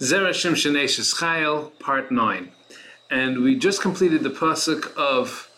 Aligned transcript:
Zera 0.00 0.30
Shimshon 0.30 0.72
Aishes 0.82 1.14
Chayil, 1.16 1.78
Part 1.78 2.10
9. 2.10 2.50
And 3.10 3.42
we 3.42 3.54
just 3.54 3.82
completed 3.82 4.22
the 4.22 4.30
pasuk 4.30 4.96
of 4.96 5.50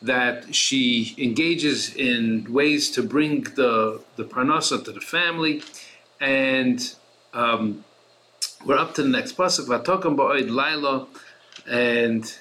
that 0.00 0.54
she 0.54 1.14
engages 1.18 1.94
in 1.94 2.50
ways 2.50 2.90
to 2.92 3.02
bring 3.02 3.42
the, 3.42 4.00
the 4.16 4.24
parnasa 4.24 4.82
to 4.82 4.92
the 4.92 5.00
family. 5.00 5.62
And 6.22 6.94
um, 7.34 7.84
we're 8.64 8.78
up 8.78 8.94
to 8.94 9.02
the 9.02 9.10
next 9.10 9.36
pasuk, 9.36 9.66
Vatokam 9.66 10.16
Ba'oid 10.16 10.50
Laila, 10.50 11.06
and 11.68 12.34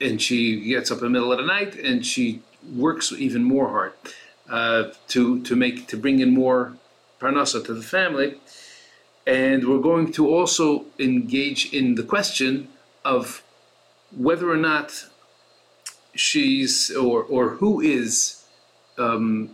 and 0.00 0.22
she 0.22 0.60
gets 0.68 0.92
up 0.92 0.98
in 0.98 1.04
the 1.04 1.10
middle 1.10 1.32
of 1.32 1.38
the 1.38 1.46
night 1.46 1.74
and 1.74 2.06
she 2.06 2.42
works 2.76 3.10
even 3.12 3.42
more 3.42 3.68
hard 3.70 3.92
uh, 4.48 4.90
to 5.08 5.42
to 5.42 5.56
make 5.56 5.88
to 5.88 5.96
bring 5.96 6.20
in 6.20 6.32
more 6.32 6.76
parnasa 7.20 7.64
to 7.64 7.74
the 7.74 7.82
family. 7.82 8.38
And 9.26 9.68
we're 9.68 9.80
going 9.80 10.12
to 10.12 10.28
also 10.28 10.84
engage 10.98 11.72
in 11.72 11.96
the 11.96 12.02
question 12.02 12.68
of 13.04 13.42
whether 14.16 14.50
or 14.50 14.56
not 14.56 15.06
she's 16.14 16.90
or 16.94 17.22
or 17.24 17.50
who 17.50 17.80
is 17.80 18.44
um, 18.98 19.50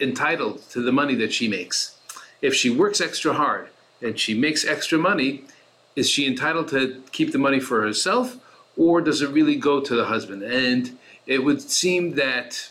entitled 0.00 0.62
to 0.70 0.80
the 0.80 0.92
money 0.92 1.14
that 1.16 1.32
she 1.32 1.48
makes. 1.48 1.96
If 2.40 2.54
she 2.54 2.70
works 2.70 3.00
extra 3.00 3.32
hard 3.32 3.68
and 4.00 4.18
she 4.18 4.34
makes 4.34 4.64
extra 4.64 4.98
money, 4.98 5.44
is 5.96 6.08
she 6.08 6.26
entitled 6.26 6.68
to 6.68 7.02
keep 7.10 7.32
the 7.32 7.38
money 7.38 7.58
for 7.58 7.82
herself, 7.82 8.36
or 8.76 9.00
does 9.00 9.20
it 9.20 9.30
really 9.30 9.56
go 9.56 9.80
to 9.80 9.96
the 9.96 10.04
husband? 10.04 10.42
And 10.42 10.96
it 11.26 11.44
would 11.44 11.60
seem 11.60 12.14
that 12.14 12.70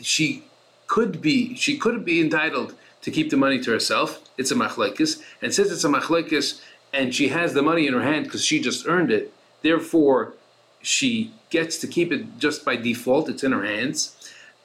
she 0.00 0.44
could 0.86 1.20
be 1.20 1.54
she 1.54 1.76
could 1.76 2.04
be 2.04 2.20
entitled 2.20 2.74
to 3.02 3.10
keep 3.10 3.30
the 3.30 3.36
money 3.36 3.60
to 3.60 3.70
herself. 3.70 4.20
It's 4.38 4.50
a 4.50 4.54
machlekes, 4.54 5.22
and 5.42 5.52
since 5.52 5.70
it's 5.70 5.84
a 5.84 5.88
machlekes, 5.88 6.60
and 6.92 7.14
she 7.14 7.28
has 7.28 7.54
the 7.54 7.62
money 7.62 7.86
in 7.86 7.94
her 7.94 8.02
hand 8.02 8.24
because 8.24 8.44
she 8.44 8.60
just 8.60 8.86
earned 8.86 9.10
it, 9.10 9.32
therefore 9.62 10.34
she 10.80 11.32
gets 11.50 11.78
to 11.78 11.86
keep 11.86 12.12
it 12.12 12.38
just 12.38 12.64
by 12.64 12.76
default. 12.76 13.28
It's 13.28 13.44
in 13.44 13.52
her 13.52 13.64
hands, 13.64 14.16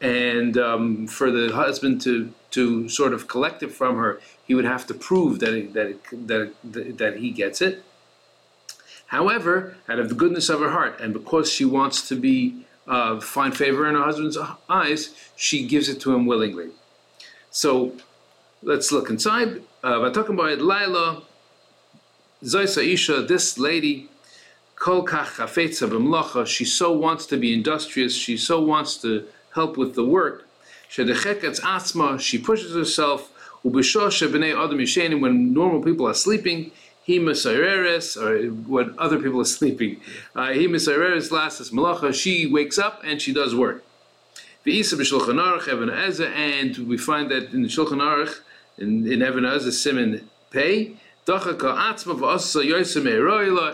and 0.01 0.57
um, 0.57 1.07
for 1.07 1.31
the 1.31 1.53
husband 1.53 2.01
to 2.01 2.33
to 2.51 2.87
sort 2.89 3.13
of 3.13 3.27
collect 3.27 3.61
it 3.61 3.71
from 3.71 3.97
her, 3.97 4.21
he 4.45 4.55
would 4.55 4.65
have 4.65 4.87
to 4.87 4.93
prove 4.93 5.39
that 5.39 5.53
it, 5.53 5.73
that 5.73 5.87
it, 5.87 6.27
that 6.27 6.53
it, 6.73 6.97
that 6.97 7.17
he 7.17 7.31
gets 7.31 7.61
it. 7.61 7.83
However, 9.07 9.77
out 9.87 9.99
of 9.99 10.09
the 10.09 10.15
goodness 10.15 10.49
of 10.49 10.59
her 10.59 10.71
heart, 10.71 10.99
and 10.99 11.13
because 11.13 11.51
she 11.51 11.65
wants 11.65 12.07
to 12.09 12.15
be 12.15 12.65
uh, 12.87 13.19
find 13.19 13.55
favor 13.55 13.87
in 13.87 13.95
her 13.95 14.03
husband's 14.03 14.37
eyes, 14.69 15.13
she 15.35 15.67
gives 15.67 15.89
it 15.89 15.99
to 16.01 16.13
him 16.13 16.25
willingly. 16.25 16.69
So 17.49 17.93
Let's 18.63 18.91
look 18.91 19.11
inside. 19.11 19.61
Uh, 19.83 20.09
talking 20.09 20.33
about 20.33 20.59
Laila, 20.59 21.21
Zoisa 22.43 22.83
Isha, 22.83 23.21
this 23.21 23.59
lady, 23.59 24.09
Kol 24.75 25.05
Kach 25.05 26.47
she 26.47 26.65
so 26.65 26.91
wants 26.91 27.27
to 27.27 27.37
be 27.37 27.53
industrious, 27.53 28.15
she 28.15 28.35
so 28.35 28.59
wants 28.59 28.97
to 28.97 29.27
help 29.53 29.77
with 29.77 29.93
the 29.93 30.03
work. 30.03 30.47
Shedecheketz 30.89 31.61
Atzma, 31.61 32.19
she 32.19 32.39
pushes 32.39 32.73
herself, 32.73 33.31
Ubishosh 33.63 34.27
B'nei 34.27 34.53
Adam 34.53 34.79
Yishenim, 34.79 35.21
when 35.21 35.53
normal 35.53 35.83
people 35.83 36.07
are 36.07 36.15
sleeping, 36.15 36.71
he 37.03 37.19
misaireres, 37.19 38.17
or 38.19 38.49
when 38.67 38.95
other 38.97 39.19
people 39.19 39.41
are 39.41 39.45
sleeping, 39.59 40.01
uh, 40.35 40.51
he 40.51 40.67
misaireres 40.67 41.29
lasses 41.31 41.69
malacha, 41.69 42.11
she 42.13 42.47
wakes 42.47 42.79
up 42.79 43.01
and 43.03 43.21
she 43.21 43.31
does 43.33 43.53
work. 43.53 43.83
And 44.65 44.73
we 44.73 44.81
find 46.97 47.31
that 47.31 47.53
in 47.53 47.61
the 47.61 47.69
Shulchan 47.69 48.01
Aruch, 48.01 48.39
in, 48.77 49.11
in 49.11 49.21
Even 49.23 49.43
HaEzer 49.43 49.71
Siman 49.71 50.23
Pei, 50.51 50.97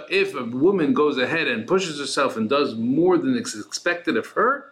if 0.10 0.36
a 0.36 0.44
woman 0.44 0.94
goes 0.94 1.18
ahead 1.18 1.48
and 1.48 1.68
pushes 1.68 2.00
herself 2.00 2.36
and 2.36 2.50
does 2.50 2.76
more 2.76 3.18
than 3.18 3.38
is 3.38 3.64
expected 3.66 4.18
of 4.18 4.28
her 4.28 4.66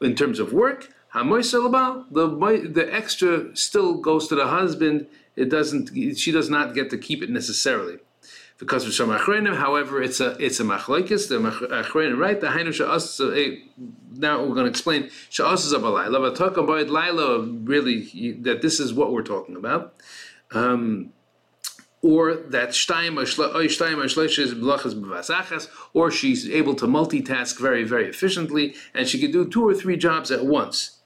in 0.00 0.16
terms 0.16 0.40
of 0.40 0.52
work, 0.52 0.88
the 1.14 2.70
the 2.72 2.88
extra 2.92 3.56
still 3.56 3.94
goes 3.94 4.28
to 4.28 4.34
the 4.34 4.48
husband. 4.48 5.06
It 5.36 5.48
doesn't. 5.48 6.16
She 6.16 6.32
does 6.32 6.50
not 6.50 6.74
get 6.74 6.90
to 6.90 6.98
keep 6.98 7.22
it 7.22 7.30
necessarily. 7.30 7.98
Because 8.62 8.86
of 8.86 8.94
some 8.94 9.08
achrenim, 9.08 9.56
however, 9.56 10.00
it's 10.00 10.20
a 10.20 10.36
it's 10.38 10.60
a 10.60 10.62
machlekes. 10.62 11.26
The 11.28 11.34
achrenim, 11.40 12.16
right? 12.16 12.40
The 12.40 12.46
hainu 12.46 12.70
eh, 13.36 13.56
Now 14.14 14.40
we're 14.40 14.54
going 14.54 14.66
to 14.66 14.70
explain 14.70 15.10
sha'as 15.32 15.72
abalayla. 15.74 16.20
But 16.20 16.36
talk 16.36 16.56
about 16.56 16.88
laila, 16.88 17.40
really, 17.40 18.36
that 18.42 18.62
this 18.62 18.78
is 18.78 18.94
what 18.94 19.12
we're 19.12 19.24
talking 19.24 19.56
about. 19.56 19.96
Um, 20.52 21.12
or 22.02 22.34
that 22.34 22.68
shtaim 22.70 23.16
or 25.94 26.10
she's 26.12 26.48
able 26.48 26.74
to 26.76 26.86
multitask 26.86 27.60
very, 27.60 27.82
very 27.82 28.08
efficiently, 28.08 28.74
and 28.94 29.08
she 29.08 29.18
can 29.18 29.32
do 29.32 29.48
two 29.48 29.66
or 29.66 29.74
three 29.74 29.96
jobs 29.96 30.30
at 30.30 30.46
once. 30.46 31.00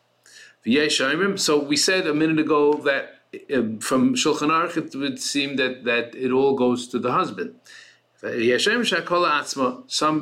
So 0.64 1.62
we 1.62 1.76
said 1.76 2.06
a 2.06 2.12
minute 2.12 2.38
ago 2.38 2.74
that 2.84 3.16
from 3.80 4.14
Shulchan 4.14 4.50
Aruch, 4.50 4.76
it 4.76 4.94
would 4.94 5.20
seem 5.20 5.56
that, 5.56 5.84
that 5.84 6.14
it 6.14 6.30
all 6.30 6.54
goes 6.54 6.86
to 6.88 6.98
the 6.98 7.12
husband. 7.12 7.54
Some 8.20 8.30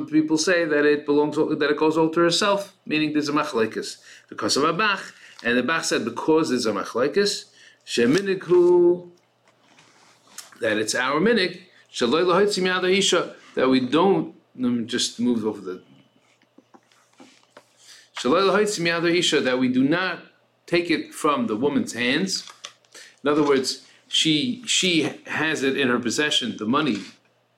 people 0.05 0.37
say 0.37 0.65
that 0.65 0.85
it 0.85 1.05
belongs 1.05 1.37
that 1.37 1.71
it 1.71 1.77
goes 1.77 1.97
all 1.97 2.09
to 2.09 2.19
herself, 2.19 2.75
meaning 2.85 3.13
there's 3.13 3.29
a 3.29 3.31
machlekes 3.31 3.97
because 4.27 4.57
of 4.57 4.63
a 4.63 4.73
bach, 4.73 5.13
and 5.43 5.57
the 5.57 5.63
bach 5.63 5.85
said 5.85 6.03
because 6.03 6.49
there's 6.49 6.65
a 6.65 6.73
machlekes, 6.73 7.45
sheminikhu 7.85 9.09
that 10.59 10.77
it's 10.77 10.95
our 10.95 11.19
minik 11.19 11.61
that 13.55 13.69
we 13.69 13.79
don't. 13.79 14.35
Let 14.57 14.71
me 14.71 14.85
just 14.85 15.19
move 15.19 15.45
over 15.45 15.61
the 15.61 15.81
that 18.23 19.57
we 19.59 19.67
do 19.67 19.83
not 19.83 20.19
take 20.65 20.89
it 20.89 21.13
from 21.13 21.47
the 21.47 21.55
woman's 21.55 21.93
hands 21.93 22.49
in 23.25 23.31
other 23.31 23.43
words, 23.43 23.87
she 24.07 24.61
she 24.67 25.09
has 25.25 25.63
it 25.63 25.75
in 25.77 25.87
her 25.89 25.97
possession, 25.97 26.57
the 26.57 26.65
money. 26.67 26.99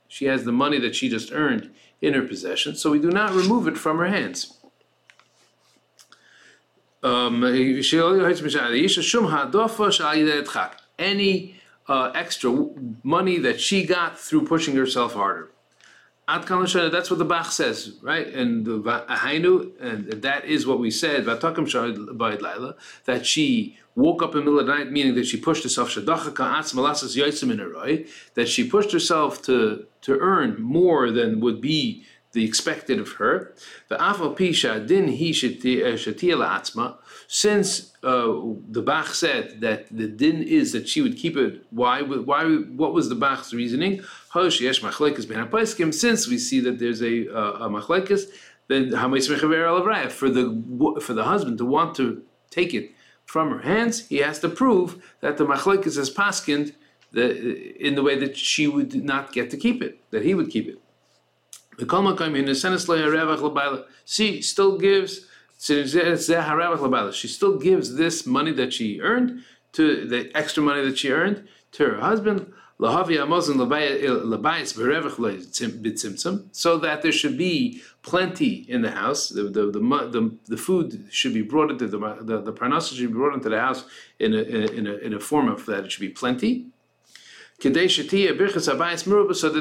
She 0.07 0.25
has 0.25 0.45
the 0.45 0.53
money 0.53 0.79
that 0.79 0.95
she 0.95 1.09
just 1.09 1.33
earned 1.33 1.71
in 2.01 2.13
her 2.13 2.21
possession, 2.21 2.77
so 2.77 2.91
we 2.91 2.99
do 2.99 3.11
not 3.11 3.33
remove 3.33 3.67
it 3.67 3.77
from 3.77 3.97
her 3.97 4.07
hands. 4.07 4.53
Um, 7.03 7.43
any 10.97 11.55
uh, 11.87 12.11
extra 12.15 12.67
money 13.03 13.37
that 13.37 13.59
she 13.59 13.85
got 13.85 14.17
through 14.17 14.45
pushing 14.45 14.75
herself 14.75 15.15
harder. 15.15 15.51
That's 16.27 17.09
what 17.09 17.19
the 17.19 17.25
Bach 17.25 17.51
says, 17.51 17.97
right? 18.01 18.27
And 18.27 18.65
the 18.65 18.79
and 19.79 20.11
that 20.21 20.45
is 20.45 20.67
what 20.67 20.79
we 20.79 20.91
said, 20.91 21.25
that 23.05 23.25
she 23.25 23.77
woke 23.97 24.21
up 24.21 24.35
in 24.35 24.39
the 24.39 24.45
middle 24.45 24.59
of 24.59 24.67
the 24.67 24.73
night, 24.73 24.91
meaning 24.91 25.15
that 25.15 25.25
she 25.25 25.37
pushed 25.37 25.63
herself, 25.63 25.89
that 28.35 28.47
she 28.47 28.69
pushed 28.69 28.91
herself 28.91 29.41
to, 29.41 29.87
to 30.01 30.17
earn 30.19 30.61
more 30.61 31.09
than 31.11 31.39
would 31.39 31.59
be 31.59 32.05
the 32.33 32.45
expected 32.45 32.99
of 32.99 33.13
her. 33.13 33.55
Since 37.29 37.93
uh, 38.03 38.33
the 38.69 38.83
Bach 38.83 39.07
said 39.07 39.61
that 39.61 39.87
the 39.89 40.07
din 40.07 40.43
is 40.43 40.71
that 40.73 40.87
she 40.87 41.01
would 41.01 41.17
keep 41.17 41.35
it, 41.35 41.65
why? 41.71 42.01
Why? 42.03 42.43
What 42.81 42.93
was 42.93 43.09
the 43.09 43.15
Bach's 43.15 43.53
reasoning? 43.53 44.03
Since 44.31 46.27
we 46.27 46.37
see 46.37 46.59
that 46.59 46.77
there's 46.79 47.01
a, 47.01 47.27
uh, 47.35 47.65
a 47.65 47.69
machlekes, 47.69 48.23
then 48.67 48.91
for 48.91 50.29
the 50.29 50.45
for 51.01 51.13
the 51.13 51.23
husband 51.23 51.57
to 51.57 51.65
want 51.65 51.95
to 51.95 52.21
take 52.51 52.73
it 52.75 52.91
from 53.27 53.51
her 53.51 53.59
hands, 53.59 54.07
he 54.07 54.17
has 54.17 54.39
to 54.39 54.49
prove 54.49 55.03
that 55.19 55.37
the 55.37 55.45
machlekes 55.45 55.97
is 55.97 56.09
paskind 56.09 56.73
the, 57.11 57.77
in 57.85 57.93
the 57.95 58.01
way 58.01 58.17
that 58.17 58.35
she 58.35 58.67
would 58.67 58.95
not 59.03 59.33
get 59.33 59.51
to 59.51 59.57
keep 59.57 59.83
it, 59.83 59.99
that 60.11 60.23
he 60.23 60.33
would 60.33 60.49
keep 60.49 60.67
it. 60.67 60.79
She 64.05 64.41
still 64.41 64.77
gives 64.77 65.27
she 65.59 67.27
still 67.27 67.57
gives 67.57 67.95
this 67.95 68.25
money 68.25 68.53
that 68.53 68.73
she 68.73 69.01
earned 69.01 69.43
to 69.73 70.07
the 70.07 70.31
extra 70.35 70.63
money 70.63 70.83
that 70.87 70.97
she 70.97 71.11
earned 71.11 71.47
to 71.73 71.85
her 71.85 71.99
husband. 71.99 72.53
So 72.79 72.85
that 76.77 76.99
there 77.01 77.11
should 77.11 77.37
be 77.37 77.81
plenty 78.03 78.53
in 78.69 78.81
the 78.83 78.91
house. 78.91 79.29
The, 79.29 79.43
the, 79.43 79.71
the, 79.71 79.79
the, 79.79 80.37
the 80.45 80.57
food 80.57 81.07
should 81.09 81.33
be 81.33 81.41
brought 81.41 81.71
into 81.71 81.87
the 81.87 81.97
the, 82.21 82.39
the 82.39 82.79
should 82.81 83.07
be 83.07 83.13
brought 83.13 83.33
into 83.33 83.49
the 83.49 83.59
house 83.59 83.85
in 84.19 84.33
a, 84.35 84.37
in 84.37 84.85
a, 84.85 84.93
in 84.97 85.13
a 85.15 85.19
form 85.19 85.49
of 85.49 85.65
that 85.65 85.85
it 85.85 85.91
should 85.91 86.01
be 86.01 86.09
plenty. 86.09 86.67
So 87.59 87.69
that 87.69 87.93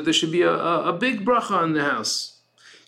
there 0.04 0.12
should 0.12 0.32
be 0.32 0.42
a, 0.42 0.52
a, 0.52 0.88
a 0.90 0.92
big 0.92 1.24
bracha 1.24 1.64
in 1.64 1.72
the 1.72 1.84
house. 1.84 2.40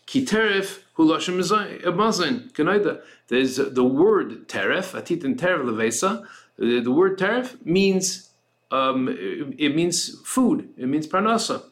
Kiterif 0.05 0.83
Mazin, 0.99 2.51
eh, 2.57 2.95
There's 3.27 3.55
the 3.55 3.83
word 3.83 4.47
teref, 4.47 4.93
atit 4.93 5.23
and 5.23 5.37
teref 5.39 5.63
levesa. 5.63 6.27
The 6.57 6.91
word 6.91 7.17
teref 7.17 7.65
means 7.65 8.28
um, 8.71 9.07
it, 9.09 9.55
it 9.57 9.75
means 9.75 10.19
food. 10.25 10.69
It 10.77 10.87
means 10.87 11.07
parnasa. 11.07 11.63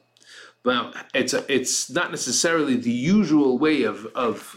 Well, 0.64 0.94
it's 1.14 1.34
a, 1.34 1.46
it's 1.52 1.90
not 1.90 2.12
necessarily 2.12 2.76
the 2.76 2.92
usual 2.92 3.58
way 3.58 3.84
of 3.84 4.06
of 4.08 4.56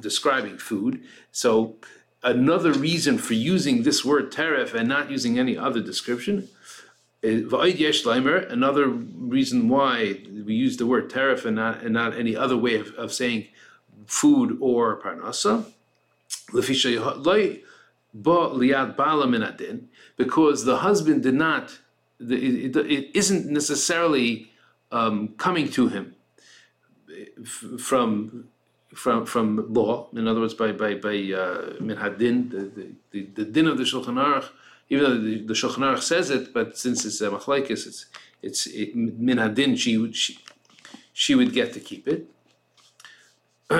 describing 0.00 0.58
food. 0.58 1.02
So 1.32 1.76
another 2.22 2.72
reason 2.72 3.18
for 3.18 3.34
using 3.34 3.82
this 3.82 4.04
word 4.04 4.32
teref 4.32 4.74
and 4.74 4.88
not 4.88 5.10
using 5.10 5.38
any 5.38 5.56
other 5.56 5.80
description. 5.80 6.48
leimer, 7.22 8.50
Another 8.50 8.88
reason 8.88 9.68
why 9.68 10.20
we 10.44 10.54
use 10.54 10.76
the 10.76 10.86
word 10.86 11.10
teref 11.10 11.44
and 11.44 11.56
not 11.56 11.82
and 11.82 11.94
not 11.94 12.16
any 12.16 12.36
other 12.36 12.56
way 12.56 12.76
of, 12.76 12.92
of 12.94 13.12
saying 13.12 13.46
food 14.06 14.58
or 14.60 15.00
parnasa. 15.00 15.64
Ba 18.24 18.48
liad 18.60 18.96
bala 18.96 19.26
min 19.26 19.42
adin, 19.42 19.88
because 20.16 20.64
the 20.64 20.78
husband 20.78 21.22
did 21.22 21.34
not, 21.34 21.78
it, 22.18 22.74
it, 22.76 23.10
isn't 23.14 23.46
necessarily 23.46 24.50
um, 24.90 25.34
coming 25.36 25.68
to 25.72 25.88
him 25.88 26.14
from 27.78 28.48
from 28.94 29.26
from 29.26 29.72
law. 29.72 30.08
In 30.14 30.26
other 30.26 30.40
words, 30.40 30.54
by 30.54 30.72
by 30.72 30.94
by 30.94 31.16
uh, 31.42 31.74
min 31.80 31.98
hadin, 31.98 32.50
the, 32.50 32.92
the, 33.10 33.26
the, 33.34 33.44
din 33.44 33.66
of 33.66 33.76
the 33.76 33.84
Shulchan 33.84 34.16
Aruch, 34.24 34.48
even 34.88 35.04
though 35.04 35.18
the, 35.20 35.42
the 35.42 35.54
Shulchan 35.54 35.78
Aruch 35.78 36.00
says 36.00 36.30
it, 36.30 36.54
but 36.54 36.78
since 36.78 37.04
it's 37.04 37.20
a 37.20 37.28
machlekes, 37.28 37.86
it's 37.86 38.06
it's 38.42 38.66
it, 38.66 38.96
min 38.96 39.36
hadin. 39.36 39.76
She 39.76 39.98
would 39.98 40.16
she 40.16 40.38
she 41.12 41.34
would 41.34 41.52
get 41.52 41.74
to 41.74 41.80
keep 41.80 42.08
it. 42.08 42.30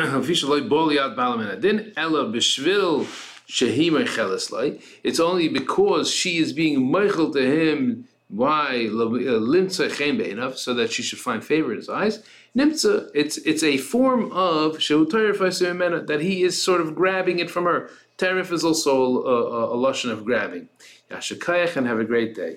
It's 3.48 5.20
only 5.20 5.48
because 5.48 6.10
she 6.10 6.38
is 6.38 6.52
being 6.52 6.90
meichel 6.90 7.32
to 7.32 7.40
him. 7.40 8.08
Why 8.28 8.88
uh, 8.90 9.08
be'enav, 9.08 10.56
so 10.56 10.74
that 10.74 10.90
she 10.90 11.02
should 11.04 11.20
find 11.20 11.44
favor 11.44 11.70
in 11.70 11.76
his 11.76 11.88
eyes. 11.88 12.24
Nimtza, 12.56 13.08
it's 13.14 13.36
it's 13.38 13.62
a 13.62 13.76
form 13.76 14.32
of 14.32 14.78
that 14.78 16.18
he 16.22 16.42
is 16.42 16.60
sort 16.60 16.80
of 16.80 16.94
grabbing 16.96 17.38
it 17.38 17.50
from 17.50 17.64
her. 17.64 17.88
Tarif 18.18 18.50
is 18.50 18.64
also 18.64 19.22
uh, 19.22 19.28
a, 19.28 19.44
a, 19.44 19.74
a 19.74 19.76
lashon 19.76 20.10
of 20.10 20.24
grabbing. 20.24 20.68
Yashakayach 21.10 21.76
and 21.76 21.86
have 21.86 22.00
a 22.00 22.04
great 22.04 22.34
day. 22.34 22.56